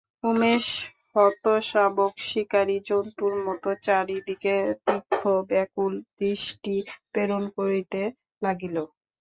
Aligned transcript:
উমেশ 0.23 0.65
হৃতশাবক 1.13 2.13
শিকারি 2.27 2.77
জন্তুর 2.89 3.33
মতো 3.45 3.69
চারি 3.83 4.17
দিকে 4.27 4.53
তীক্ষ্ম 4.85 5.21
ব্যাকুল 5.49 5.91
দৃষ্টি 6.17 6.75
প্রেরণ 7.11 7.43
করিতে 7.57 8.01
লাগিল। 8.41 8.75